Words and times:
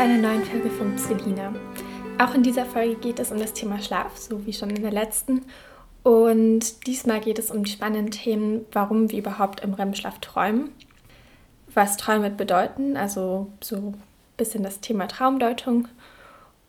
zu 0.00 0.04
einer 0.04 0.16
neuen 0.16 0.42
Folge 0.46 0.70
von 0.70 0.96
Selina. 0.96 1.52
Auch 2.18 2.34
in 2.34 2.42
dieser 2.42 2.64
Folge 2.64 2.94
geht 2.94 3.18
es 3.18 3.32
um 3.32 3.38
das 3.38 3.52
Thema 3.52 3.82
Schlaf, 3.82 4.16
so 4.16 4.46
wie 4.46 4.52
schon 4.54 4.70
in 4.70 4.80
der 4.80 4.92
letzten. 4.92 5.42
Und 6.02 6.86
diesmal 6.86 7.20
geht 7.20 7.38
es 7.38 7.50
um 7.50 7.64
die 7.64 7.70
spannenden 7.70 8.10
Themen, 8.10 8.64
warum 8.72 9.10
wir 9.10 9.18
überhaupt 9.18 9.60
im 9.60 9.74
REM-Schlaf 9.74 10.18
träumen, 10.20 10.70
was 11.74 11.98
Träume 11.98 12.30
bedeuten, 12.30 12.96
also 12.96 13.48
so 13.60 13.76
ein 13.76 14.02
bisschen 14.38 14.62
das 14.62 14.80
Thema 14.80 15.06
Traumdeutung, 15.06 15.86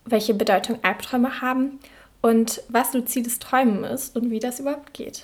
welche 0.03 0.33
Bedeutung 0.33 0.79
Albträume 0.81 1.39
haben 1.39 1.79
und 2.21 2.61
was 2.67 2.93
luzides 2.93 3.39
Träumen 3.39 3.85
ist 3.85 4.17
und 4.17 4.29
wie 4.29 4.39
das 4.39 4.59
überhaupt 4.59 4.93
geht. 4.93 5.23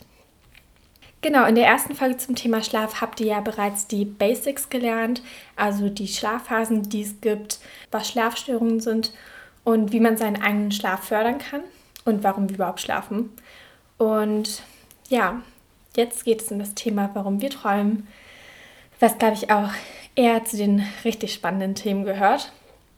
Genau, 1.21 1.45
in 1.45 1.55
der 1.55 1.65
ersten 1.65 1.95
Folge 1.95 2.17
zum 2.17 2.35
Thema 2.35 2.61
Schlaf 2.63 3.01
habt 3.01 3.19
ihr 3.19 3.27
ja 3.27 3.41
bereits 3.41 3.87
die 3.87 4.05
Basics 4.05 4.69
gelernt, 4.69 5.23
also 5.55 5.89
die 5.89 6.07
Schlafphasen, 6.07 6.89
die 6.89 7.01
es 7.01 7.19
gibt, 7.21 7.59
was 7.91 8.07
Schlafstörungen 8.07 8.79
sind 8.79 9.13
und 9.63 9.91
wie 9.91 9.99
man 9.99 10.15
seinen 10.15 10.41
eigenen 10.41 10.71
Schlaf 10.71 11.05
fördern 11.05 11.39
kann 11.39 11.61
und 12.05 12.23
warum 12.23 12.47
wir 12.49 12.55
überhaupt 12.55 12.81
schlafen. 12.81 13.31
Und 13.97 14.61
ja, 15.09 15.41
jetzt 15.95 16.23
geht 16.23 16.41
es 16.41 16.51
um 16.51 16.59
das 16.59 16.75
Thema, 16.75 17.09
warum 17.15 17.41
wir 17.41 17.49
träumen, 17.49 18.07
was 18.99 19.17
glaube 19.17 19.35
ich 19.35 19.51
auch 19.51 19.71
eher 20.15 20.45
zu 20.45 20.55
den 20.55 20.83
richtig 21.03 21.33
spannenden 21.33 21.73
Themen 21.73 22.05
gehört. 22.05 22.51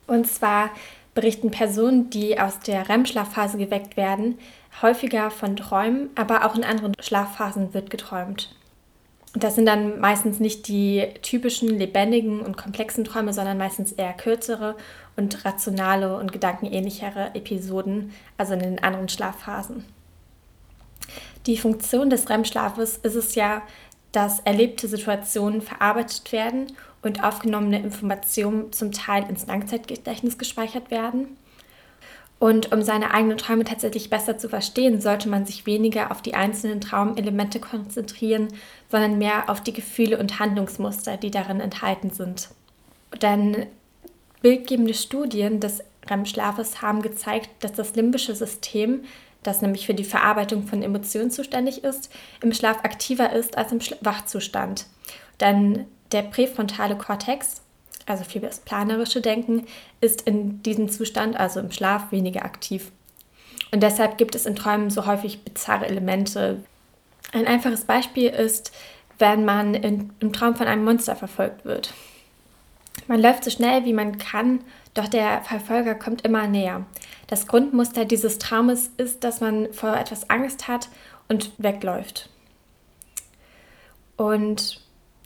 Und 0.07 0.27
zwar 0.27 0.71
berichten 1.13 1.51
Personen, 1.51 2.09
die 2.09 2.39
aus 2.39 2.59
der 2.59 2.89
REM-Schlafphase 2.89 3.57
geweckt 3.57 3.97
werden, 3.97 4.37
häufiger 4.81 5.31
von 5.31 5.55
Träumen, 5.55 6.09
aber 6.15 6.45
auch 6.45 6.55
in 6.55 6.63
anderen 6.63 6.93
Schlafphasen 6.99 7.73
wird 7.73 7.89
geträumt. 7.89 8.55
Das 9.33 9.55
sind 9.55 9.67
dann 9.67 9.99
meistens 9.99 10.39
nicht 10.39 10.67
die 10.67 11.07
typischen 11.21 11.69
lebendigen 11.69 12.41
und 12.41 12.57
komplexen 12.57 13.05
Träume, 13.05 13.31
sondern 13.31 13.59
meistens 13.59 13.91
eher 13.91 14.13
kürzere 14.13 14.75
und 15.15 15.45
rationale 15.45 16.17
und 16.17 16.31
gedankenähnlichere 16.31 17.35
Episoden, 17.35 18.11
also 18.37 18.53
in 18.53 18.59
den 18.59 18.83
anderen 18.83 19.09
Schlafphasen. 19.09 19.85
Die 21.45 21.57
Funktion 21.57 22.09
des 22.09 22.29
REM-Schlafes 22.29 22.97
ist 22.97 23.15
es 23.15 23.35
ja, 23.35 23.61
dass 24.11 24.39
erlebte 24.39 24.87
Situationen 24.87 25.61
verarbeitet 25.61 26.31
werden 26.31 26.67
und 27.03 27.23
aufgenommene 27.23 27.79
Informationen 27.79 28.71
zum 28.73 28.91
Teil 28.91 29.29
ins 29.29 29.45
Langzeitgedächtnis 29.45 30.37
gespeichert 30.37 30.89
werden. 30.89 31.37
Und 32.39 32.71
um 32.71 32.81
seine 32.81 33.13
eigenen 33.13 33.37
Träume 33.37 33.65
tatsächlich 33.65 34.09
besser 34.09 34.37
zu 34.37 34.47
verstehen, 34.47 35.01
sollte 35.01 35.27
man 35.27 35.45
sich 35.45 35.65
weniger 35.65 36.09
auf 36.09 36.21
die 36.21 36.35
einzelnen 36.35 36.79
Traumelemente 36.79 37.59
konzentrieren, 37.59 38.47
sondern 38.89 39.17
mehr 39.17 39.49
auf 39.49 39.61
die 39.61 39.73
Gefühle 39.73 40.17
und 40.17 40.39
Handlungsmuster, 40.39 41.17
die 41.17 41.31
darin 41.31 41.59
enthalten 41.59 42.11
sind. 42.11 42.49
Denn 43.21 43.65
bildgebende 44.41 44.93
Studien 44.93 45.59
des 45.59 45.83
REM-Schlafes 46.09 46.81
haben 46.81 47.01
gezeigt, 47.01 47.49
dass 47.59 47.73
das 47.73 47.95
limbische 47.95 48.33
System, 48.33 49.03
das 49.43 49.61
nämlich 49.61 49.85
für 49.85 49.93
die 49.93 50.05
Verarbeitung 50.05 50.63
von 50.63 50.81
Emotionen 50.81 51.31
zuständig 51.31 51.83
ist, 51.83 52.09
im 52.41 52.53
Schlaf 52.53 52.83
aktiver 52.83 53.33
ist 53.33 53.57
als 53.57 53.73
im 53.73 53.79
Wachzustand. 53.99 54.85
Denn 55.41 55.85
der 56.13 56.23
präfrontale 56.23 56.97
Kortex, 56.97 57.61
also 58.09 58.23
für 58.23 58.39
das 58.39 58.59
planerische 58.59 59.21
Denken, 59.21 59.65
ist 60.01 60.21
in 60.21 60.61
diesem 60.63 60.89
Zustand, 60.89 61.39
also 61.39 61.59
im 61.59 61.71
Schlaf, 61.71 62.11
weniger 62.11 62.43
aktiv. 62.43 62.91
Und 63.71 63.83
deshalb 63.83 64.17
gibt 64.17 64.35
es 64.35 64.45
in 64.45 64.55
Träumen 64.55 64.89
so 64.89 65.05
häufig 65.05 65.43
bizarre 65.43 65.85
Elemente. 65.87 66.63
Ein 67.31 67.45
einfaches 67.45 67.85
Beispiel 67.85 68.29
ist, 68.29 68.71
wenn 69.19 69.45
man 69.45 69.75
in, 69.75 70.11
im 70.19 70.33
Traum 70.33 70.55
von 70.55 70.67
einem 70.67 70.83
Monster 70.83 71.15
verfolgt 71.15 71.65
wird. 71.65 71.93
Man 73.07 73.21
läuft 73.21 73.43
so 73.43 73.51
schnell, 73.51 73.85
wie 73.85 73.93
man 73.93 74.17
kann, 74.17 74.61
doch 74.93 75.07
der 75.07 75.41
Verfolger 75.41 75.95
kommt 75.95 76.25
immer 76.25 76.47
näher. 76.47 76.85
Das 77.27 77.47
Grundmuster 77.47 78.05
dieses 78.05 78.39
Traumes 78.39 78.91
ist, 78.97 79.23
dass 79.23 79.39
man 79.39 79.71
vor 79.71 79.95
etwas 79.95 80.29
Angst 80.29 80.67
hat 80.67 80.89
und 81.27 81.51
wegläuft. 81.57 82.29
Und 84.17 84.81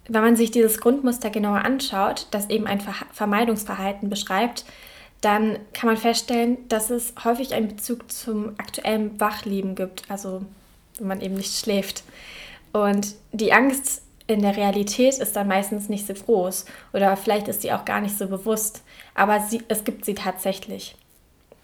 wenn 0.08 0.22
man 0.22 0.36
sich 0.36 0.52
dieses 0.52 0.80
Grundmuster 0.80 1.30
genauer 1.30 1.64
anschaut, 1.64 2.28
das 2.32 2.50
eben 2.50 2.68
ein 2.68 2.82
Vermeidungsverhalten 3.12 4.10
beschreibt, 4.10 4.66
dann 5.22 5.58
kann 5.72 5.88
man 5.88 5.98
feststellen, 5.98 6.58
dass 6.68 6.90
es 6.90 7.14
häufig 7.24 7.54
einen 7.54 7.70
Bezug 7.70 8.12
zum 8.12 8.50
aktuellen 8.58 9.20
Wachleben 9.20 9.76
gibt, 9.76 10.04
also 10.10 10.44
wenn 10.98 11.08
man 11.08 11.22
eben 11.22 11.36
nicht 11.36 11.58
schläft. 11.58 12.04
Und 12.74 13.16
die 13.32 13.54
Angst 13.54 14.02
in 14.28 14.42
der 14.42 14.58
Realität 14.58 15.20
ist 15.20 15.36
dann 15.36 15.48
meistens 15.48 15.90
nicht 15.90 16.08
so 16.08 16.14
groß 16.14 16.66
oder 16.94 17.16
vielleicht 17.16 17.48
ist 17.48 17.62
sie 17.62 17.72
auch 17.72 17.86
gar 17.86 18.02
nicht 18.02 18.18
so 18.18 18.28
bewusst, 18.28 18.84
aber 19.16 19.40
sie, 19.42 19.62
es 19.68 19.84
gibt 19.84 20.06
sie 20.06 20.14
tatsächlich. 20.14 20.96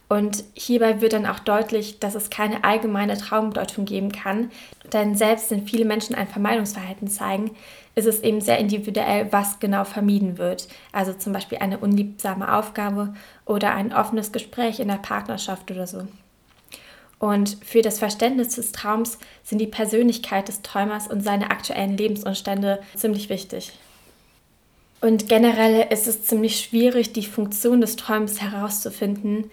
Und 0.10 0.44
hierbei 0.56 1.02
wird 1.02 1.14
dann 1.14 1.28
auch 1.28 1.38
deutlich, 1.38 2.00
dass 2.00 2.16
es 2.16 2.32
keine 2.32 2.64
allgemeine 2.64 3.16
Traumdeutung 3.16 3.86
geben 3.86 4.12
kann, 4.12 4.52
denn 4.92 5.16
selbst 5.16 5.52
wenn 5.52 5.68
viele 5.68 5.86
Menschen 5.86 6.16
ein 6.16 6.28
Vermeidungsverhalten 6.28 7.08
zeigen, 7.08 7.52
ist 7.94 8.08
es 8.08 8.22
eben 8.22 8.42
sehr 8.42 8.58
individuell, 8.58 9.32
was 9.32 9.60
genau 9.60 9.84
vermieden 9.84 10.40
wird. 10.40 10.68
Also 10.92 11.14
zum 11.14 11.32
Beispiel 11.32 11.60
eine 11.60 11.78
unliebsame 11.78 12.56
Aufgabe 12.56 13.14
oder 13.46 13.76
ein 13.76 13.94
offenes 13.94 14.32
Gespräch 14.32 14.80
in 14.80 14.88
der 14.88 14.96
Partnerschaft 14.96 15.70
oder 15.70 15.86
so. 15.86 16.08
Und 17.20 17.58
für 17.64 17.84
das 17.84 18.00
Verständnis 18.00 18.56
des 18.56 18.72
Traums 18.72 19.20
sind 19.44 19.60
die 19.60 19.68
Persönlichkeit 19.68 20.48
des 20.48 20.64
Träumers 20.64 21.08
und 21.08 21.22
seine 21.22 21.52
aktuellen 21.52 21.98
Lebensumstände 21.98 22.80
ziemlich 22.96 23.30
wichtig. 23.30 23.74
Und 25.02 25.30
generell 25.30 25.88
ist 25.92 26.08
es 26.08 26.24
ziemlich 26.24 26.60
schwierig, 26.60 27.14
die 27.14 27.26
Funktion 27.26 27.82
des 27.82 27.96
Träums 27.96 28.42
herauszufinden, 28.42 29.52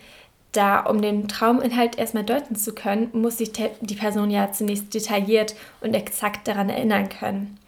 da 0.57 0.81
um 0.81 1.03
den 1.03 1.29
Trauminhalt 1.29 1.99
erstmal 1.99 2.25
deuten 2.25 2.57
zu 2.57 2.75
können, 2.75 3.11
muss 3.13 3.39
sich 3.39 3.53
die 3.53 3.95
Person 3.95 4.31
ja 4.31 4.53
zunächst 4.53 4.95
detailliert 4.95 5.55
und 5.81 5.95
exakt 5.95 6.49
daran 6.49 6.69
erinnern 6.69 7.09
können. 7.09 7.59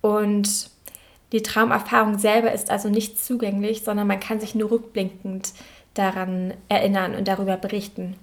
Und 0.00 0.70
die 1.32 1.42
Traumerfahrung 1.42 2.18
selber 2.18 2.52
ist 2.52 2.70
also 2.70 2.88
nicht 2.88 3.22
zugänglich, 3.22 3.82
sondern 3.82 4.06
man 4.06 4.20
kann 4.20 4.40
sich 4.40 4.54
nur 4.54 4.70
rückblickend 4.70 5.52
daran 5.94 6.54
erinnern 6.68 7.14
und 7.14 7.28
darüber 7.28 7.56
berichten. 7.56 8.16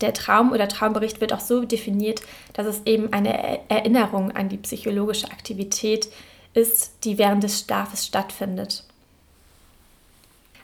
Der 0.00 0.12
Traum 0.12 0.50
oder 0.50 0.68
Traumbericht 0.68 1.20
wird 1.20 1.32
auch 1.32 1.40
so 1.40 1.64
definiert, 1.64 2.22
dass 2.54 2.66
es 2.66 2.82
eben 2.86 3.12
eine 3.12 3.70
Erinnerung 3.70 4.32
an 4.32 4.48
die 4.48 4.56
psychologische 4.56 5.30
Aktivität 5.30 6.08
ist, 6.54 7.04
die 7.04 7.18
während 7.18 7.44
des 7.44 7.60
Schlafes 7.60 8.06
stattfindet. 8.06 8.84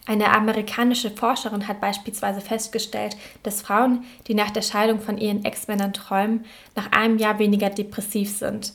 Eine 0.08 0.32
amerikanische 0.32 1.10
Forscherin 1.10 1.68
hat 1.68 1.82
beispielsweise 1.82 2.40
festgestellt, 2.40 3.14
dass 3.42 3.60
Frauen, 3.60 4.06
die 4.26 4.32
nach 4.32 4.48
der 4.48 4.62
Scheidung 4.62 5.00
von 5.00 5.18
ihren 5.18 5.44
Ex-Männern 5.44 5.92
träumen, 5.92 6.46
nach 6.74 6.90
einem 6.92 7.18
Jahr 7.18 7.38
weniger 7.38 7.68
depressiv 7.68 8.34
sind. 8.34 8.72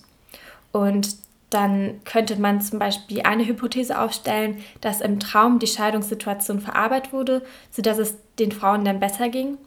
Und 0.71 1.15
dann 1.49 2.01
könnte 2.05 2.35
man 2.35 2.61
zum 2.61 2.77
Beispiel 2.77 3.23
eine 3.23 3.47
Hypothese 3.47 3.99
aufstellen, 3.99 4.63
dass 4.79 5.01
im 5.01 5.19
Traum 5.19 5.57
die 5.57 5.65
Scheidungssituation 5.65 6.61
verarbeitet 6.61 7.13
wurde, 7.13 7.41
sodass 7.71 7.97
es 7.97 8.15
den 8.37 8.51
Frauen 8.51 8.85
dann 8.85 8.99
besser 8.99 9.29
ging. 9.29 9.57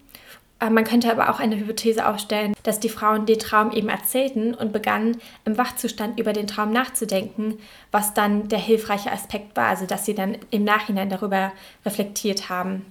Äh, 0.61 0.71
man 0.71 0.85
könnte 0.85 1.11
aber 1.11 1.31
auch 1.31 1.41
eine 1.41 1.57
Hypothese 1.57 2.07
aufstellen, 2.07 2.55
dass 2.63 2.81
die 2.81 2.89
Frauen 2.89 3.27
den 3.27 3.39
Traum 3.39 3.73
eben 3.73 3.89
erzählten 3.89 4.55
und 4.55 4.73
begannen 4.73 5.19
im 5.45 5.59
Wachzustand 5.59 6.19
über 6.19 6.33
den 6.33 6.47
Traum 6.47 6.73
nachzudenken, 6.73 7.59
was 7.91 8.15
dann 8.15 8.49
der 8.49 8.59
hilfreiche 8.59 9.13
Aspekt 9.13 9.57
war, 9.57 9.69
also 9.69 9.87
dass 9.87 10.05
sie 10.05 10.15
dann 10.15 10.39
im 10.51 10.65
Nachhinein 10.65 11.11
darüber 11.11 11.53
reflektiert 11.85 12.49
haben. 12.49 12.87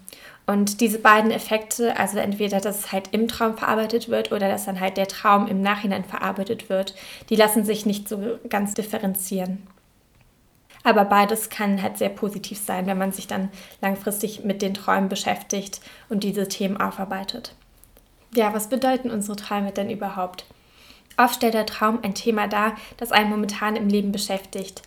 Und 0.47 0.79
diese 0.79 0.99
beiden 0.99 1.31
Effekte, 1.31 1.97
also 1.97 2.19
entweder, 2.19 2.59
dass 2.61 2.79
es 2.79 2.91
halt 2.91 3.09
im 3.13 3.27
Traum 3.27 3.57
verarbeitet 3.57 4.09
wird 4.09 4.31
oder 4.31 4.47
dass 4.47 4.65
dann 4.65 4.79
halt 4.79 4.97
der 4.97 5.07
Traum 5.07 5.47
im 5.47 5.61
Nachhinein 5.61 6.03
verarbeitet 6.03 6.69
wird, 6.69 6.93
die 7.31 7.35
lassen 7.35 7.65
sich 7.65 7.87
nicht 7.87 8.07
so 8.07 8.37
ganz 8.47 8.75
differenzieren. 8.75 9.65
Aber 10.85 11.03
beides 11.03 11.49
kann 11.49 11.81
halt 11.81 11.97
sehr 11.97 12.09
positiv 12.09 12.59
sein, 12.59 12.85
wenn 12.85 12.99
man 12.99 13.11
sich 13.11 13.25
dann 13.25 13.49
langfristig 13.81 14.45
mit 14.45 14.61
den 14.61 14.75
Träumen 14.75 15.09
beschäftigt 15.09 15.81
und 16.09 16.23
diese 16.23 16.47
Themen 16.47 16.77
aufarbeitet. 16.77 17.55
Ja, 18.35 18.53
was 18.53 18.69
bedeuten 18.69 19.09
unsere 19.09 19.35
Träume 19.35 19.71
denn 19.71 19.89
überhaupt? 19.89 20.45
Oft 21.17 21.35
stellt 21.35 21.55
der 21.55 21.65
Traum 21.65 21.99
ein 22.03 22.13
Thema 22.13 22.47
dar, 22.47 22.75
das 22.97 23.11
einen 23.11 23.31
momentan 23.31 23.75
im 23.75 23.89
Leben 23.89 24.11
beschäftigt. 24.11 24.83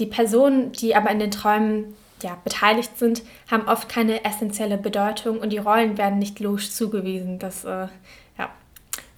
Die 0.00 0.06
Personen, 0.06 0.72
die 0.72 0.96
aber 0.96 1.10
in 1.10 1.20
den 1.20 1.30
Träumen 1.30 1.94
ja, 2.20 2.36
beteiligt 2.42 2.98
sind, 2.98 3.22
haben 3.48 3.68
oft 3.68 3.88
keine 3.88 4.24
essentielle 4.24 4.76
Bedeutung 4.76 5.38
und 5.38 5.50
die 5.50 5.58
Rollen 5.58 5.98
werden 5.98 6.18
nicht 6.18 6.40
logisch 6.40 6.72
zugewiesen. 6.72 7.38
Das 7.38 7.64
äh, 7.64 7.86
ja, 8.38 8.50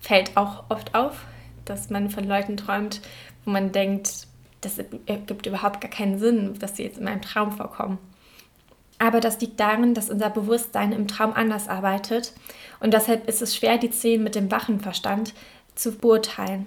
fällt 0.01 0.37
auch 0.37 0.65
oft 0.69 0.95
auf, 0.95 1.25
dass 1.65 1.89
man 1.89 2.11
von 2.11 2.25
Leuten 2.25 2.59
träumt, 2.59 3.01
wo 3.47 3.53
man 3.53 3.73
denkt, 3.73 4.27
das 4.61 4.79
ergibt 4.79 5.47
überhaupt 5.47 5.81
gar 5.81 5.91
keinen 5.91 6.19
Sinn, 6.19 6.59
dass 6.59 6.77
sie 6.77 6.85
jetzt 6.85 6.99
in 6.99 7.05
meinem 7.05 7.23
Traum 7.23 7.53
vorkommen. 7.53 7.99
Aber 8.99 9.21
das 9.21 9.41
liegt 9.41 9.59
darin, 9.59 9.95
dass 9.95 10.11
unser 10.11 10.29
Bewusstsein 10.29 10.93
im 10.93 11.09
Traum 11.09 11.33
anders 11.33 11.69
arbeitet 11.69 12.35
und 12.81 12.93
deshalb 12.93 13.29
ist 13.29 13.41
es 13.41 13.57
schwer, 13.57 13.79
die 13.79 13.91
Szenen 13.93 14.25
mit 14.25 14.35
dem 14.35 14.51
wachen 14.51 14.81
Verstand 14.81 15.35
zu 15.75 15.93
beurteilen. 15.93 16.67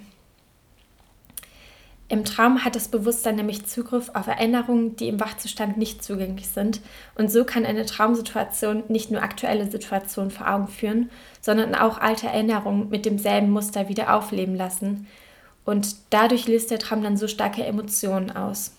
Im 2.09 2.25
Traum 2.25 2.63
hat 2.63 2.75
das 2.75 2.89
Bewusstsein 2.89 3.37
nämlich 3.37 3.65
Zugriff 3.65 4.11
auf 4.13 4.27
Erinnerungen, 4.27 4.95
die 4.97 5.07
im 5.07 5.19
Wachzustand 5.19 5.77
nicht 5.77 6.03
zugänglich 6.03 6.47
sind. 6.47 6.81
Und 7.15 7.31
so 7.31 7.43
kann 7.43 7.65
eine 7.65 7.87
Traumsituation 7.87 8.83
nicht 8.87 9.09
nur 9.09 9.23
aktuelle 9.23 9.69
Situationen 9.69 10.29
vor 10.29 10.47
Augen 10.47 10.67
führen, 10.67 11.09
sondern 11.41 11.73
auch 11.73 11.97
alte 11.97 12.27
Erinnerungen 12.27 12.89
mit 12.89 13.05
demselben 13.05 13.49
Muster 13.49 13.89
wieder 13.89 14.15
aufleben 14.15 14.55
lassen. 14.55 15.07
Und 15.65 15.95
dadurch 16.09 16.47
löst 16.47 16.71
der 16.71 16.79
Traum 16.79 17.03
dann 17.03 17.17
so 17.17 17.27
starke 17.27 17.63
Emotionen 17.63 18.31
aus. 18.31 18.71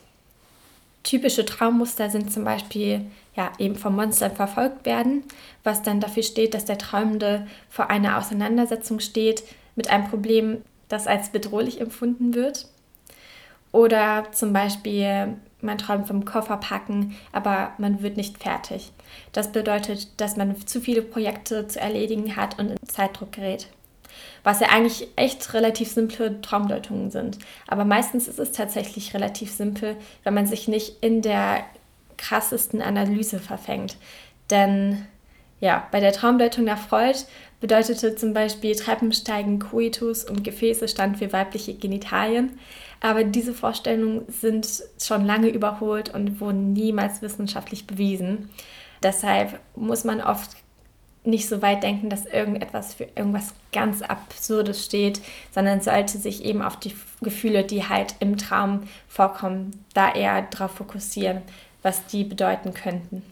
Typische 1.02 1.44
Traummuster 1.44 2.10
sind 2.10 2.32
zum 2.32 2.44
Beispiel 2.44 3.06
ja, 3.36 3.52
eben 3.58 3.76
vom 3.76 3.96
Monster 3.96 4.30
verfolgt 4.30 4.86
werden, 4.86 5.24
was 5.62 5.82
dann 5.82 6.00
dafür 6.00 6.22
steht, 6.22 6.54
dass 6.54 6.64
der 6.64 6.78
Träumende 6.78 7.46
vor 7.68 7.90
einer 7.90 8.18
Auseinandersetzung 8.18 9.00
steht 9.00 9.42
mit 9.76 9.90
einem 9.90 10.08
Problem, 10.08 10.62
das 10.88 11.06
als 11.06 11.30
bedrohlich 11.30 11.80
empfunden 11.80 12.34
wird. 12.34 12.68
Oder 13.72 14.30
zum 14.32 14.52
Beispiel, 14.52 15.34
man 15.60 15.78
träumt 15.78 16.06
vom 16.06 16.24
Kofferpacken, 16.24 17.16
aber 17.32 17.72
man 17.78 18.02
wird 18.02 18.16
nicht 18.16 18.40
fertig. 18.40 18.92
Das 19.32 19.50
bedeutet, 19.50 20.20
dass 20.20 20.36
man 20.36 20.64
zu 20.66 20.80
viele 20.80 21.02
Projekte 21.02 21.66
zu 21.66 21.80
erledigen 21.80 22.36
hat 22.36 22.58
und 22.58 22.70
in 22.70 22.88
Zeitdruck 22.88 23.32
gerät. 23.32 23.66
Was 24.42 24.60
ja 24.60 24.68
eigentlich 24.68 25.08
echt 25.16 25.54
relativ 25.54 25.90
simple 25.90 26.40
Traumdeutungen 26.40 27.10
sind. 27.10 27.38
Aber 27.66 27.84
meistens 27.84 28.28
ist 28.28 28.38
es 28.38 28.52
tatsächlich 28.52 29.14
relativ 29.14 29.50
simpel, 29.52 29.96
wenn 30.22 30.34
man 30.34 30.46
sich 30.46 30.68
nicht 30.68 31.02
in 31.02 31.22
der 31.22 31.64
krassesten 32.16 32.82
Analyse 32.82 33.38
verfängt. 33.38 33.96
Denn 34.50 35.06
ja, 35.60 35.88
bei 35.90 36.00
der 36.00 36.12
Traumdeutung 36.12 36.64
nach 36.64 36.78
Freud 36.78 37.18
bedeutete 37.60 38.14
zum 38.16 38.34
Beispiel 38.34 38.76
Treppensteigen 38.76 39.58
Coitus 39.58 40.24
und 40.24 40.44
Gefäße 40.44 40.88
stand 40.88 41.18
für 41.18 41.32
weibliche 41.32 41.74
Genitalien. 41.74 42.58
Aber 43.00 43.24
diese 43.24 43.54
Vorstellungen 43.54 44.24
sind 44.28 44.66
schon 45.00 45.24
lange 45.24 45.48
überholt 45.48 46.12
und 46.12 46.40
wurden 46.40 46.72
niemals 46.72 47.22
wissenschaftlich 47.22 47.86
bewiesen. 47.86 48.50
Deshalb 49.02 49.60
muss 49.76 50.04
man 50.04 50.20
oft 50.20 50.56
nicht 51.24 51.48
so 51.48 51.62
weit 51.62 51.82
denken, 51.82 52.10
dass 52.10 52.26
irgendetwas 52.26 52.94
für 52.94 53.04
irgendwas 53.16 53.54
ganz 53.72 54.02
Absurdes 54.02 54.84
steht, 54.84 55.20
sondern 55.52 55.80
sollte 55.80 56.18
sich 56.18 56.44
eben 56.44 56.62
auf 56.62 56.78
die 56.78 56.94
Gefühle, 57.22 57.64
die 57.64 57.88
halt 57.88 58.16
im 58.20 58.36
Traum 58.36 58.82
vorkommen, 59.08 59.84
da 59.94 60.12
eher 60.12 60.42
darauf 60.42 60.72
fokussieren, 60.72 61.42
was 61.82 62.06
die 62.06 62.24
bedeuten 62.24 62.74
könnten. 62.74 63.22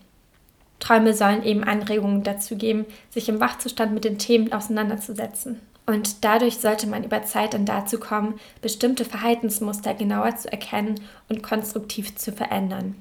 Träume 0.80 1.14
sollen 1.14 1.44
eben 1.44 1.62
Anregungen 1.62 2.24
dazu 2.24 2.56
geben, 2.56 2.86
sich 3.10 3.28
im 3.28 3.40
Wachzustand 3.40 3.92
mit 3.92 4.04
den 4.04 4.18
Themen 4.18 4.52
auseinanderzusetzen. 4.52 5.60
Und 5.86 6.24
dadurch 6.24 6.58
sollte 6.58 6.86
man 6.86 7.04
über 7.04 7.22
Zeit 7.22 7.54
dann 7.54 7.66
dazu 7.66 7.98
kommen, 7.98 8.40
bestimmte 8.60 9.04
Verhaltensmuster 9.04 9.94
genauer 9.94 10.36
zu 10.36 10.50
erkennen 10.50 11.00
und 11.28 11.42
konstruktiv 11.42 12.16
zu 12.16 12.32
verändern. 12.32 12.96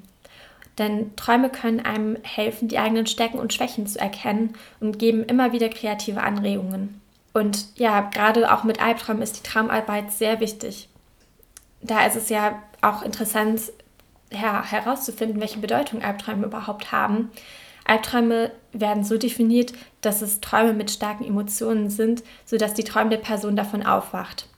Denn 0.78 1.14
Träume 1.16 1.50
können 1.50 1.80
einem 1.80 2.16
helfen, 2.22 2.68
die 2.68 2.78
eigenen 2.78 3.06
Stärken 3.06 3.38
und 3.38 3.52
Schwächen 3.52 3.86
zu 3.86 3.98
erkennen 3.98 4.54
und 4.80 4.98
geben 4.98 5.24
immer 5.24 5.52
wieder 5.52 5.68
kreative 5.68 6.22
Anregungen. 6.22 7.00
Und 7.34 7.66
ja, 7.76 8.00
gerade 8.00 8.52
auch 8.52 8.64
mit 8.64 8.82
Albträumen 8.82 9.22
ist 9.22 9.38
die 9.38 9.48
Traumarbeit 9.48 10.12
sehr 10.12 10.40
wichtig. 10.40 10.88
Da 11.80 12.06
ist 12.06 12.16
es 12.16 12.28
ja 12.28 12.62
auch 12.80 13.02
interessant 13.02 13.60
ja, 14.30 14.64
herauszufinden, 14.64 15.40
welche 15.40 15.58
Bedeutung 15.58 16.02
Albträume 16.02 16.46
überhaupt 16.46 16.92
haben. 16.92 17.30
Albträume 17.84 18.52
werden 18.72 19.04
so 19.04 19.18
definiert, 19.18 19.72
dass 20.00 20.22
es 20.22 20.40
Träume 20.40 20.72
mit 20.72 20.90
starken 20.90 21.24
Emotionen 21.24 21.90
sind, 21.90 22.22
sodass 22.44 22.74
die 22.74 22.84
träumende 22.84 23.18
Person 23.18 23.56
davon 23.56 23.84
aufwacht. 23.84 24.48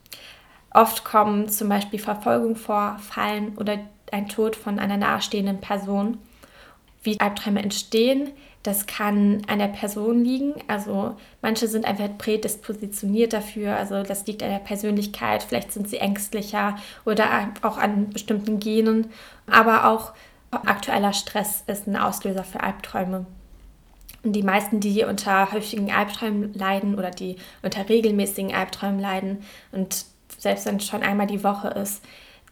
Oft 0.73 1.05
kommen 1.05 1.49
zum 1.49 1.69
Beispiel 1.69 1.99
Verfolgung 1.99 2.57
vor, 2.57 2.99
Fallen 2.99 3.57
oder 3.57 3.79
ein 4.15 4.29
Tod 4.29 4.57
von 4.57 4.79
einer 4.79 4.97
nahestehenden 4.97 5.61
Person. 5.61 6.19
Wie 7.03 7.21
Albträume 7.21 7.63
entstehen, 7.63 8.31
das 8.63 8.87
kann 8.87 9.43
an 9.47 9.59
der 9.59 9.69
Person 9.69 10.25
liegen. 10.25 10.55
Also 10.69 11.17
manche 11.43 11.69
sind 11.69 11.85
einfach 11.85 12.09
prädispositioniert 12.17 13.35
dafür. 13.35 13.77
Also 13.77 14.03
das 14.03 14.27
liegt 14.27 14.43
an 14.43 14.51
der 14.51 14.59
Persönlichkeit. 14.59 15.43
Vielleicht 15.43 15.73
sind 15.73 15.89
sie 15.89 15.99
ängstlicher 15.99 16.77
oder 17.05 17.51
auch 17.61 17.77
an 17.77 18.09
bestimmten 18.09 18.61
Genen. 18.61 19.09
Aber 19.47 19.87
auch 19.91 20.13
aktueller 20.51 21.13
Stress 21.13 21.65
ist 21.67 21.87
ein 21.87 21.97
Auslöser 21.97 22.45
für 22.45 22.63
Albträume. 22.63 23.27
Und 24.23 24.33
die 24.33 24.43
meisten, 24.43 24.81
die 24.81 25.05
unter 25.05 25.53
häufigen 25.53 25.93
Albträumen 25.93 26.55
leiden 26.55 26.95
oder 26.95 27.11
die 27.11 27.37
unter 27.63 27.87
regelmäßigen 27.87 28.55
Albträumen 28.55 28.99
leiden 28.99 29.43
und 29.73 30.07
selbst 30.39 30.65
wenn 30.65 30.77
es 30.77 30.87
schon 30.87 31.03
einmal 31.03 31.27
die 31.27 31.45
Woche 31.45 31.69
ist, 31.69 32.03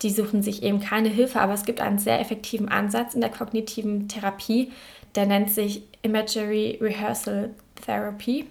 die 0.02 0.10
suchen 0.10 0.42
sich 0.42 0.62
eben 0.62 0.80
keine 0.80 1.08
Hilfe, 1.08 1.40
aber 1.40 1.54
es 1.54 1.64
gibt 1.64 1.80
einen 1.80 1.98
sehr 1.98 2.20
effektiven 2.20 2.68
Ansatz 2.68 3.14
in 3.14 3.20
der 3.20 3.30
kognitiven 3.30 4.08
Therapie, 4.08 4.72
der 5.14 5.26
nennt 5.26 5.50
sich 5.50 5.82
Imagery 6.02 6.78
Rehearsal 6.80 7.50
Therapy. 7.84 8.46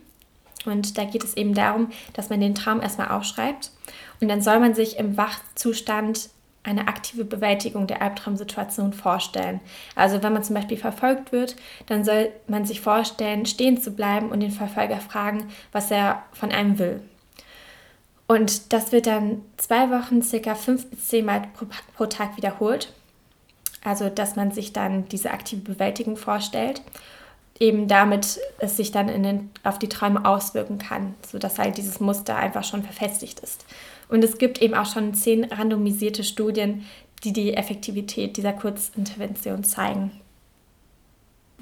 Und 0.66 0.98
da 0.98 1.06
geht 1.06 1.24
es 1.24 1.36
eben 1.36 1.56
darum, 1.56 1.90
dass 2.14 2.30
man 2.30 2.40
den 2.40 2.54
Traum 2.54 2.82
erstmal 2.82 3.10
aufschreibt 3.10 3.72
und 4.20 4.28
dann 4.28 4.42
soll 4.42 4.60
man 4.60 4.76
sich 4.76 4.98
im 4.98 5.18
Wachzustand 5.18 6.30
eine 6.64 6.88
aktive 6.88 7.26
Bewältigung 7.26 7.88
der 7.88 8.02
Albtraumsituation 8.04 8.94
vorstellen. 8.94 9.60
Also 9.96 10.22
wenn 10.22 10.34
man 10.34 10.44
zum 10.44 10.56
Beispiel 10.56 10.78
verfolgt 10.78 11.32
wird, 11.32 11.56
dann 11.88 12.04
soll 12.04 12.32
man 12.48 12.66
sich 12.66 12.82
vorstellen, 12.82 13.48
stehen 13.48 13.82
zu 13.82 13.92
bleiben 13.92 14.30
und 14.30 14.42
den 14.42 14.52
Verfolger 14.52 14.98
fragen, 14.98 15.50
was 15.72 15.90
er 15.90 16.24
von 16.34 16.52
einem 16.52 16.78
will. 16.78 17.02
Und 18.32 18.72
das 18.72 18.94
wird 18.94 19.08
dann 19.08 19.42
zwei 19.58 19.90
Wochen 19.90 20.22
circa 20.22 20.56
fünf 20.56 20.90
bis 20.90 21.10
zehn 21.10 21.26
Mal 21.26 21.50
pro, 21.54 21.66
pro 21.98 22.06
Tag 22.06 22.38
wiederholt. 22.38 22.94
Also, 23.84 24.08
dass 24.08 24.38
man 24.38 24.52
sich 24.52 24.72
dann 24.72 25.10
diese 25.10 25.32
aktive 25.32 25.60
Bewältigung 25.60 26.16
vorstellt, 26.16 26.82
eben 27.60 27.90
damit 27.90 28.40
es 28.60 28.78
sich 28.78 28.94
dann 28.94 29.08
den, 29.08 29.50
auf 29.66 29.80
die 29.80 29.90
Träume 29.90 30.24
auswirken 30.24 30.78
kann, 30.78 31.14
sodass 31.30 31.60
halt 31.60 31.76
dieses 31.76 32.00
Muster 32.00 32.38
einfach 32.38 32.64
schon 32.64 32.84
verfestigt 32.84 33.42
ist. 33.42 33.66
Und 34.08 34.24
es 34.24 34.38
gibt 34.38 34.62
eben 34.62 34.76
auch 34.76 34.86
schon 34.86 35.14
zehn 35.14 35.44
randomisierte 35.44 36.24
Studien, 36.24 36.86
die 37.26 37.34
die 37.34 37.56
Effektivität 37.56 38.38
dieser 38.38 38.54
Kurzintervention 38.54 39.66
zeigen. 39.66 40.10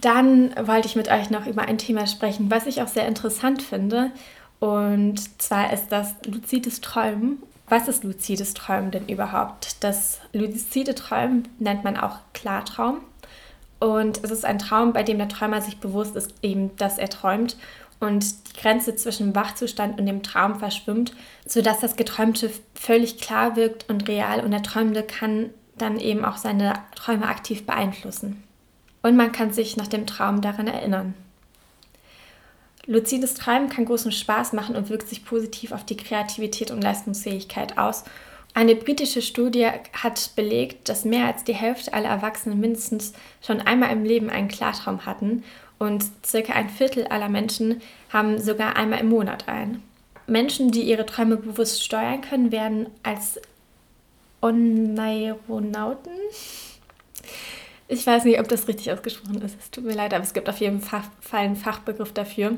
Dann 0.01 0.55
wollte 0.67 0.87
ich 0.87 0.95
mit 0.95 1.09
euch 1.09 1.31
noch 1.31 1.47
über 1.47 1.63
ein 1.63 1.79
Thema 1.79 2.05
sprechen, 2.05 2.51
was 2.51 2.67
ich 2.67 2.83
auch 2.83 2.87
sehr 2.87 3.07
interessant 3.07 3.63
finde. 3.63 4.11
Und 4.59 5.41
zwar 5.41 5.71
ist 5.73 5.87
das 5.89 6.15
luzides 6.25 6.81
Träumen. 6.81 7.41
Was 7.67 7.87
ist 7.87 8.03
luzides 8.03 8.53
Träumen 8.53 8.91
denn 8.91 9.07
überhaupt? 9.07 9.83
Das 9.83 10.19
luzide 10.33 10.95
Träumen 10.95 11.47
nennt 11.59 11.83
man 11.83 11.97
auch 11.97 12.17
Klartraum. 12.33 12.99
Und 13.79 14.23
es 14.23 14.31
ist 14.31 14.43
ein 14.43 14.59
Traum, 14.59 14.91
bei 14.91 15.03
dem 15.03 15.17
der 15.17 15.29
Träumer 15.29 15.61
sich 15.61 15.77
bewusst 15.77 16.15
ist, 16.15 16.33
eben, 16.41 16.75
dass 16.75 16.97
er 16.97 17.09
träumt 17.09 17.55
und 17.99 18.49
die 18.49 18.61
Grenze 18.61 18.95
zwischen 18.95 19.35
Wachzustand 19.35 19.99
und 19.99 20.05
dem 20.05 20.23
Traum 20.23 20.59
verschwimmt, 20.59 21.13
sodass 21.45 21.79
das 21.79 21.95
Geträumte 21.95 22.51
völlig 22.73 23.19
klar 23.19 23.55
wirkt 23.55 23.89
und 23.89 24.07
real 24.07 24.43
und 24.43 24.51
der 24.51 24.63
Träumende 24.63 25.03
kann 25.03 25.49
dann 25.77 25.99
eben 25.99 26.25
auch 26.25 26.37
seine 26.37 26.73
Träume 26.95 27.27
aktiv 27.27 27.65
beeinflussen. 27.65 28.43
Und 29.01 29.15
man 29.15 29.31
kann 29.31 29.53
sich 29.53 29.77
nach 29.77 29.87
dem 29.87 30.05
Traum 30.05 30.41
daran 30.41 30.67
erinnern. 30.67 31.13
Luzides 32.89 33.35
Träumen 33.35 33.69
kann 33.69 33.85
großen 33.85 34.11
Spaß 34.11 34.53
machen 34.53 34.75
und 34.75 34.89
wirkt 34.89 35.09
sich 35.09 35.23
positiv 35.23 35.73
auf 35.73 35.85
die 35.85 35.95
Kreativität 35.95 36.71
und 36.71 36.81
Leistungsfähigkeit 36.81 37.77
aus. 37.77 38.03
Eine 38.55 38.75
britische 38.75 39.21
Studie 39.21 39.67
hat 39.93 40.31
belegt, 40.35 40.89
dass 40.89 41.05
mehr 41.05 41.27
als 41.27 41.43
die 41.43 41.53
Hälfte 41.53 41.93
aller 41.93 42.09
Erwachsenen 42.09 42.59
mindestens 42.59 43.13
schon 43.45 43.61
einmal 43.61 43.91
im 43.91 44.05
Leben 44.05 44.31
einen 44.31 44.47
Klartraum 44.47 45.05
hatten 45.05 45.43
und 45.77 46.03
circa 46.25 46.53
ein 46.53 46.67
Viertel 46.67 47.05
aller 47.05 47.29
Menschen 47.29 47.79
haben 48.11 48.41
sogar 48.41 48.75
einmal 48.75 49.01
im 49.01 49.09
Monat 49.09 49.47
einen. 49.47 49.83
Menschen, 50.25 50.71
die 50.71 50.81
ihre 50.81 51.05
Träume 51.05 51.37
bewusst 51.37 51.83
steuern 51.83 52.21
können, 52.21 52.51
werden 52.51 52.87
als 53.03 53.39
Oneironauten 54.41 56.11
ich 57.89 58.05
weiß 58.05 58.23
nicht, 58.23 58.39
ob 58.39 58.47
das 58.47 58.67
richtig 58.67 58.91
ausgesprochen 58.91 59.41
ist. 59.41 59.57
Es 59.59 59.71
tut 59.71 59.83
mir 59.83 59.95
leid, 59.95 60.13
aber 60.13 60.23
es 60.23 60.33
gibt 60.33 60.47
auf 60.47 60.59
jeden 60.59 60.79
Fall 60.79 61.01
einen 61.31 61.55
Fachbegriff 61.55 62.13
dafür. 62.13 62.57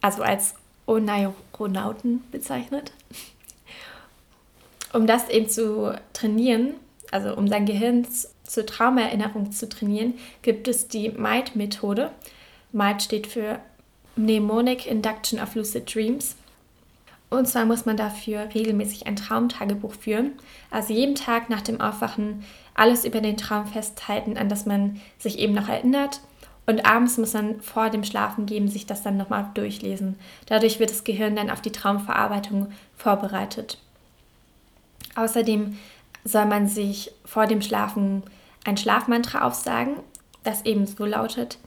Also 0.00 0.22
als 0.22 0.54
Oneironauten 0.86 2.24
bezeichnet. 2.32 2.92
Um 4.94 5.06
das 5.06 5.28
eben 5.28 5.48
zu 5.48 5.94
trainieren, 6.14 6.74
also 7.10 7.36
um 7.36 7.46
sein 7.46 7.66
Gehirn 7.66 8.06
zur 8.42 8.66
Traumerinnerung 8.66 9.52
zu 9.52 9.68
trainieren, 9.68 10.14
gibt 10.40 10.66
es 10.66 10.88
die 10.88 11.10
MIND-Methode. 11.10 12.10
MIND 12.72 13.02
steht 13.02 13.26
für 13.26 13.60
Mnemonic 14.16 14.86
Induction 14.86 15.38
of 15.38 15.54
Lucid 15.54 15.94
Dreams. 15.94 16.36
Und 17.30 17.46
zwar 17.46 17.64
muss 17.64 17.86
man 17.86 17.96
dafür 17.96 18.48
regelmäßig 18.52 19.06
ein 19.06 19.16
Traumtagebuch 19.16 19.94
führen. 19.94 20.32
Also 20.70 20.92
jeden 20.92 21.14
Tag 21.14 21.48
nach 21.48 21.60
dem 21.62 21.80
Aufwachen 21.80 22.44
alles 22.74 23.04
über 23.04 23.20
den 23.20 23.36
Traum 23.36 23.66
festhalten, 23.66 24.36
an 24.36 24.48
das 24.48 24.66
man 24.66 25.00
sich 25.18 25.38
eben 25.38 25.54
noch 25.54 25.68
erinnert. 25.68 26.20
Und 26.66 26.86
abends 26.86 27.18
muss 27.18 27.32
man 27.32 27.60
vor 27.60 27.88
dem 27.90 28.04
Schlafengehen 28.04 28.68
sich 28.68 28.86
das 28.86 29.02
dann 29.02 29.16
nochmal 29.16 29.48
durchlesen. 29.54 30.18
Dadurch 30.46 30.80
wird 30.80 30.90
das 30.90 31.04
Gehirn 31.04 31.36
dann 31.36 31.50
auf 31.50 31.60
die 31.60 31.72
Traumverarbeitung 31.72 32.72
vorbereitet. 32.96 33.78
Außerdem 35.14 35.78
soll 36.24 36.46
man 36.46 36.68
sich 36.68 37.12
vor 37.24 37.46
dem 37.46 37.62
Schlafen 37.62 38.22
ein 38.64 38.76
Schlafmantra 38.76 39.46
aufsagen, 39.46 39.96
das 40.44 40.64
eben 40.64 40.86
so 40.86 41.06
lautet, 41.06 41.58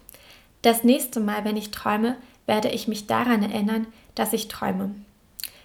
das 0.62 0.86
nächste 0.86 1.20
Mal, 1.20 1.44
wenn 1.44 1.58
ich 1.58 1.72
träume, 1.72 2.16
werde 2.46 2.70
ich 2.70 2.88
mich 2.88 3.06
daran 3.06 3.44
erinnern, 3.44 3.86
dass 4.16 4.32
ich 4.32 4.48
träume. 4.48 4.96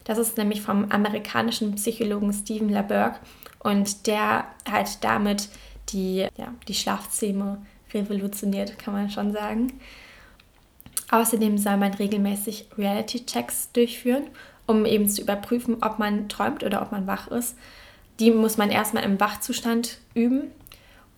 Das 0.08 0.16
ist 0.16 0.38
nämlich 0.38 0.62
vom 0.62 0.90
amerikanischen 0.90 1.74
Psychologen 1.74 2.32
Stephen 2.32 2.70
LaBerg 2.70 3.20
und 3.58 4.06
der 4.06 4.46
halt 4.68 5.04
damit 5.04 5.50
die, 5.90 6.26
ja, 6.38 6.54
die 6.66 6.72
Schlafzähme 6.72 7.58
revolutioniert, 7.92 8.78
kann 8.78 8.94
man 8.94 9.10
schon 9.10 9.32
sagen. 9.32 9.74
Außerdem 11.10 11.58
soll 11.58 11.76
man 11.76 11.92
regelmäßig 11.92 12.68
Reality-Checks 12.78 13.72
durchführen, 13.72 14.24
um 14.66 14.86
eben 14.86 15.10
zu 15.10 15.20
überprüfen, 15.20 15.82
ob 15.82 15.98
man 15.98 16.30
träumt 16.30 16.64
oder 16.64 16.80
ob 16.80 16.90
man 16.90 17.06
wach 17.06 17.28
ist. 17.28 17.54
Die 18.18 18.30
muss 18.30 18.56
man 18.56 18.70
erstmal 18.70 19.04
im 19.04 19.20
Wachzustand 19.20 19.98
üben 20.14 20.50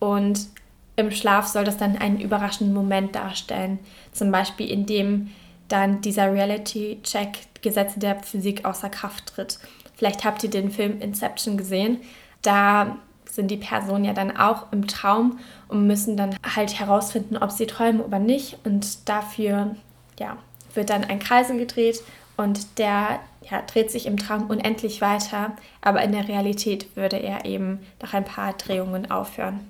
und 0.01 0.49
im 0.97 1.13
Schlaf 1.13 1.47
soll 1.47 1.63
das 1.63 1.77
dann 1.77 1.97
einen 1.97 2.21
überraschenden 2.21 2.75
Moment 2.75 3.15
darstellen. 3.15 3.79
Zum 4.11 4.33
Beispiel, 4.33 4.69
indem 4.69 5.31
dann 5.69 6.01
dieser 6.01 6.33
Reality-Check 6.33 7.50
Gesetze 7.63 7.99
der 7.99 8.23
Physik 8.23 8.65
außer 8.65 8.91
Kraft 8.91 9.27
tritt. 9.27 9.59
Vielleicht 9.97 10.25
habt 10.25 10.43
ihr 10.45 10.51
den 10.51 10.71
Film 10.71 11.01
Inception 11.01 11.57
gesehen. 11.57 11.99
Da 12.43 12.97
sind 13.31 13.51
die 13.51 13.57
Personen 13.57 14.05
ja 14.05 14.13
dann 14.13 14.37
auch 14.37 14.73
im 14.73 14.87
Traum 14.87 15.39
und 15.69 15.87
müssen 15.87 16.17
dann 16.17 16.37
halt 16.55 16.79
herausfinden, 16.79 17.37
ob 17.37 17.51
sie 17.51 17.67
träumen 17.67 18.01
oder 18.01 18.19
nicht. 18.19 18.59
Und 18.65 19.09
dafür 19.09 19.77
ja, 20.19 20.37
wird 20.75 20.91
dann 20.91 21.05
ein 21.05 21.19
Kreisel 21.19 21.59
gedreht 21.59 22.03
und 22.37 22.79
der 22.79 23.21
ja, 23.51 23.63
dreht 23.63 23.91
sich 23.91 24.07
im 24.07 24.17
Traum 24.17 24.49
unendlich 24.49 25.01
weiter, 25.01 25.53
aber 25.81 26.03
in 26.03 26.13
der 26.13 26.29
Realität 26.29 26.95
würde 26.97 27.17
er 27.17 27.45
eben 27.45 27.81
nach 28.01 28.15
ein 28.15 28.25
paar 28.25 28.53
Drehungen 28.55 29.11
aufhören. 29.11 29.61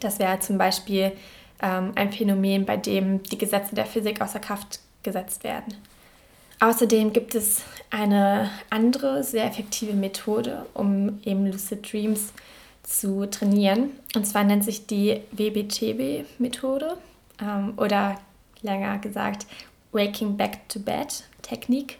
Das 0.00 0.18
wäre 0.18 0.38
zum 0.40 0.58
Beispiel 0.58 1.12
ähm, 1.60 1.92
ein 1.94 2.12
Phänomen, 2.12 2.64
bei 2.64 2.76
dem 2.76 3.22
die 3.22 3.38
Gesetze 3.38 3.74
der 3.74 3.86
Physik 3.86 4.20
außer 4.20 4.38
Kraft 4.38 4.80
gesetzt 5.02 5.44
werden. 5.44 5.74
Außerdem 6.60 7.12
gibt 7.12 7.34
es 7.34 7.62
eine 7.90 8.50
andere 8.68 9.22
sehr 9.22 9.44
effektive 9.44 9.92
Methode, 9.92 10.66
um 10.74 11.20
eben 11.24 11.46
Lucid 11.46 11.92
Dreams 11.92 12.32
zu 12.82 13.26
trainieren. 13.26 13.90
Und 14.16 14.26
zwar 14.26 14.44
nennt 14.44 14.64
sich 14.64 14.86
die 14.86 15.20
WBTB-Methode 15.32 16.96
ähm, 17.40 17.74
oder 17.76 18.18
länger 18.62 18.98
gesagt 18.98 19.46
Waking 19.92 20.36
Back 20.36 20.68
to 20.68 20.80
Bed 20.80 21.24
Technik. 21.42 21.98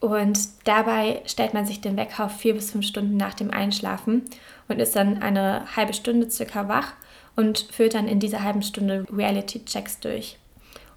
Und 0.00 0.38
dabei 0.64 1.22
stellt 1.26 1.54
man 1.54 1.66
sich 1.66 1.80
den 1.80 1.96
Wecker 1.96 2.24
auf 2.24 2.36
vier 2.38 2.54
bis 2.54 2.72
fünf 2.72 2.86
Stunden 2.86 3.16
nach 3.16 3.34
dem 3.34 3.50
Einschlafen 3.50 4.22
und 4.68 4.80
ist 4.80 4.96
dann 4.96 5.22
eine 5.22 5.76
halbe 5.76 5.92
Stunde 5.92 6.28
circa 6.28 6.66
wach 6.66 6.94
und 7.36 7.68
führt 7.70 7.94
dann 7.94 8.08
in 8.08 8.18
dieser 8.18 8.42
halben 8.42 8.62
Stunde 8.62 9.06
Reality-Checks 9.12 10.00
durch. 10.00 10.38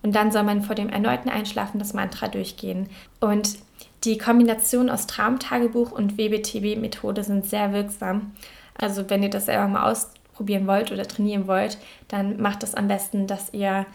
Und 0.06 0.16
dann 0.16 0.32
soll 0.32 0.44
man 0.44 0.62
vor 0.62 0.76
dem 0.76 0.90
erneuten 0.90 1.30
Einschlafen 1.30 1.80
das 1.80 1.96
Mantra 1.96 2.28
durchgehen. 2.28 2.92
Und 3.20 3.58
die 4.04 4.20
Kombination 4.20 4.92
aus 4.92 5.08
Traumtagebuch 5.08 5.92
und 5.92 6.16
WBTB-Methode 6.20 7.24
sind 7.24 7.48
sehr 7.48 7.74
wirksam. 7.74 8.34
Also 8.78 9.10
wenn 9.10 9.24
ihr 9.24 9.32
das 9.32 9.48
selber 9.48 9.68
mal 9.68 9.92
ausprobieren 9.92 10.68
wollt 10.68 10.92
oder 10.92 11.08
trainieren 11.08 11.48
wollt, 11.48 11.80
dann 12.08 12.40
macht 12.40 12.62
das 12.62 12.76
am 12.76 12.88
besten, 12.88 13.26
dass 13.26 13.52
ihr, 13.52 13.88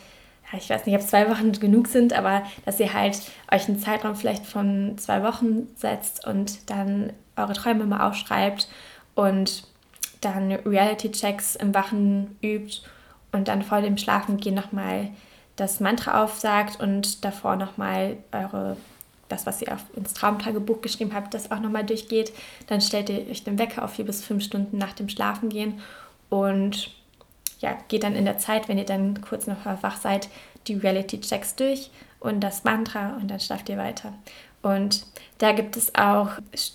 ich 0.53 0.69
weiß 0.69 0.85
nicht, 0.85 0.97
ob 0.97 1.03
zwei 1.03 1.31
Wochen 1.31 1.53
genug 1.53 1.87
sind, 1.87 2.13
aber 2.13 2.43
dass 2.65 2.81
ihr 2.81 2.93
halt 2.93 3.23
euch 3.53 3.69
einen 3.69 3.79
Zeitraum 3.79 4.17
vielleicht 4.17 4.47
von 4.47 4.99
zwei 4.99 5.23
Wochen 5.23 5.69
setzt 5.77 6.27
und 6.27 6.69
dann 6.69 7.13
eure 7.37 7.53
Träume 7.53 7.87
mal 7.87 8.09
aufschreibt 8.09 8.69
und 9.15 9.63
dann 10.23 10.51
Reality-Checks 10.51 11.55
im 11.55 11.73
Wachen 11.73 12.37
übt 12.43 12.79
und 13.31 13.47
dann 13.47 13.63
vor 13.63 13.81
dem 13.81 13.97
Schlafengehen 13.97 14.57
nochmal 14.57 15.11
das 15.57 15.81
Mantra 15.81 16.23
aufsagt 16.23 16.81
und 16.81 17.25
davor 17.25 17.57
nochmal 17.57 18.17
eure, 18.33 18.77
das, 19.29 19.47
was 19.47 19.61
ihr 19.63 19.73
auf, 19.73 19.85
ins 19.95 20.15
Traumtagebuch 20.15 20.81
geschrieben 20.81 21.15
habt, 21.15 21.35
das 21.35 21.51
auch 21.51 21.61
nochmal 21.61 21.85
durchgeht. 21.85 22.33
Dann 22.67 22.81
stellt 22.81 23.11
ihr 23.11 23.29
euch 23.31 23.45
den 23.45 23.59
Wecker 23.59 23.85
auf 23.85 23.93
vier 23.95 24.07
bis 24.07 24.25
fünf 24.25 24.43
Stunden 24.43 24.79
nach 24.79 24.93
dem 24.93 25.09
Schlafengehen 25.09 25.81
und 26.29 26.91
ja, 27.61 27.77
geht 27.89 28.05
dann 28.05 28.17
in 28.17 28.25
der 28.25 28.39
Zeit, 28.39 28.69
wenn 28.69 28.79
ihr 28.79 28.87
dann 28.87 29.21
kurz 29.21 29.47
noch 29.47 29.65
wach 29.65 29.99
seid, 29.99 30.29
die 30.67 30.75
Reality-Checks 30.75 31.57
durch 31.57 31.91
und 32.19 32.41
das 32.41 32.65
Mantra 32.65 33.17
und 33.17 33.31
dann 33.31 33.41
schlaft 33.41 33.69
ihr 33.69 33.77
weiter. 33.77 34.15
Und 34.63 35.07
da 35.39 35.53
gibt 35.53 35.77
es 35.77 35.95
auch 35.95 36.31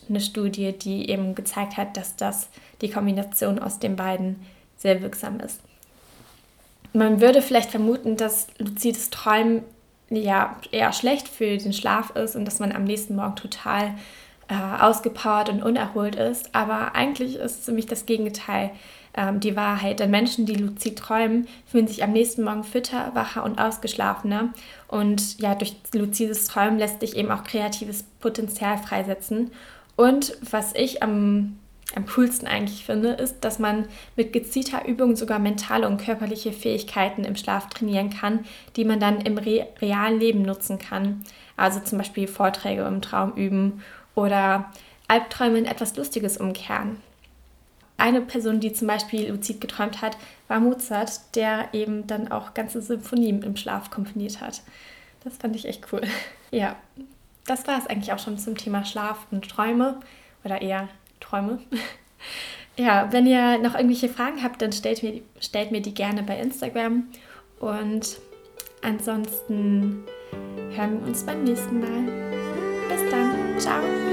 eine 0.10 0.22
Studie, 0.22 0.74
die 0.74 1.10
eben 1.10 1.36
gezeigt 1.36 1.78
hat, 1.78 1.98
dass 1.98 2.16
das 2.16 2.50
die 2.82 2.90
Kombination 2.90 3.60
aus 3.60 3.80
den 3.80 3.96
beiden 3.96 4.44
sehr 4.78 5.02
wirksam 5.02 5.40
ist. 5.40 5.62
Man 6.96 7.20
würde 7.20 7.42
vielleicht 7.42 7.72
vermuten, 7.72 8.16
dass 8.16 8.48
luzides 8.58 9.10
Träumen 9.10 9.64
ja 10.10 10.56
eher 10.72 10.94
schlecht 10.94 11.28
für 11.28 11.58
den 11.58 11.74
Schlaf 11.74 12.12
ist 12.12 12.38
und 12.38 12.46
dass 12.46 12.60
man 12.60 12.72
am 12.72 12.86
nächsten 12.86 13.18
Morgen 13.18 13.36
total 13.36 13.96
äh, 14.48 14.82
ausgepowert 14.82 15.50
und 15.50 15.62
unerholt 15.62 16.16
ist. 16.16 16.56
Aber 16.56 16.96
eigentlich 16.96 17.36
ist 17.36 17.66
ziemlich 17.66 17.86
das 17.86 18.06
Gegenteil 18.06 18.72
ähm, 19.14 19.42
die 19.42 19.58
Wahrheit. 19.58 20.00
Denn 20.00 20.10
Menschen, 20.10 20.46
die 20.46 20.56
luzid 20.56 20.98
träumen, 20.98 21.50
fühlen 21.66 21.88
sich 21.88 22.02
am 22.02 22.14
nächsten 22.14 22.46
Morgen 22.46 22.64
fitter, 22.64 23.12
wacher 23.14 23.44
und 23.44 23.60
ausgeschlafener. 23.60 24.54
Und 24.88 25.38
ja, 25.42 25.54
durch 25.54 25.76
luzides 25.94 26.46
Träumen 26.46 26.80
lässt 26.80 27.02
sich 27.02 27.18
eben 27.18 27.30
auch 27.30 27.44
kreatives 27.44 28.04
Potenzial 28.22 28.78
freisetzen. 28.78 29.52
Und 29.98 30.38
was 30.50 30.74
ich 30.74 31.04
am 31.04 31.60
am 31.94 32.08
coolsten 32.08 32.48
eigentlich 32.48 32.86
finde, 32.86 33.10
ist, 33.10 33.42
dass 33.42 33.60
man 33.60 33.88
mit 34.16 34.34
gezielter 34.34 34.86
Übung 34.86 35.16
sogar 35.16 35.38
mentale 35.38 35.88
und 35.88 36.02
körperliche 36.02 36.52
Fähigkeiten 36.52 37.24
im 37.24 37.36
Schlaf 37.36 37.70
trainieren 37.70 38.10
kann, 38.10 38.46
die 38.76 38.86
man 38.86 39.00
dann 39.00 39.22
im 39.22 39.38
re 39.38 39.68
realen 39.82 40.20
Leben 40.20 40.42
nutzen 40.42 40.80
kann. 40.80 41.24
Also 41.58 41.80
zum 41.80 42.00
Beispiel 42.00 42.28
Vorträge 42.28 42.84
im 42.84 43.02
Traum 43.02 43.34
üben 43.34 43.84
oder 44.16 44.72
Albträume 45.08 45.60
in 45.60 45.66
etwas 45.66 45.96
Lustiges 45.96 46.38
umkehren. 46.38 46.98
Eine 47.98 48.22
Person, 48.22 48.60
die 48.60 48.74
zum 48.74 48.88
Beispiel 48.88 49.30
luzid 49.30 49.62
geträumt 49.62 50.02
hat, 50.02 50.18
war 50.48 50.60
Mozart, 50.60 51.36
der 51.36 51.70
eben 51.72 52.08
dann 52.08 52.30
auch 52.30 52.54
ganze 52.54 52.82
Symphonien 52.82 53.42
im 53.44 53.56
Schlaf 53.56 53.90
komponiert 53.90 54.42
hat. 54.42 54.64
Das 55.24 55.38
fand 55.38 55.56
ich 55.56 55.66
echt 55.66 55.92
cool. 55.92 56.02
Ja, 56.52 56.78
das 57.48 57.68
war 57.68 57.78
es 57.78 57.88
eigentlich 57.88 58.14
auch 58.14 58.20
schon 58.20 58.38
zum 58.38 58.56
Thema 58.56 58.86
Schlaf 58.86 59.28
und 59.32 59.50
Träume 59.50 60.00
oder 60.46 60.62
eher 60.62 60.88
Träume. 61.20 61.60
Ja, 62.78 63.08
wenn 63.12 63.26
ihr 63.26 63.58
noch 63.60 63.76
irgendwelche 63.76 64.10
Fragen 64.10 64.44
habt, 64.44 64.62
dann 64.62 64.74
stellt 64.74 65.02
mir, 65.02 65.22
stellt 65.40 65.72
mir 65.72 65.82
die 65.82 65.94
gerne 65.94 66.24
bei 66.24 66.38
Instagram. 66.38 67.08
Und 67.60 68.18
ansonsten 68.82 70.04
hören 70.76 71.00
wir 71.00 71.08
uns 71.08 71.24
beim 71.24 71.44
nächsten 71.44 71.80
Mal. 71.80 72.12
Bis 72.90 73.10
dann. 73.10 73.60
Ciao. 73.60 74.05